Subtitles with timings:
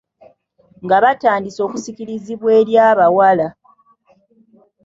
[0.83, 3.47] Nga batandise okusikirizibwa eri abawala.